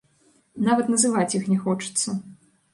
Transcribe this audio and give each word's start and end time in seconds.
Нават 0.69 0.89
называць 0.95 1.27
іх 1.43 1.47
не 1.53 1.61
хочацца. 1.69 2.19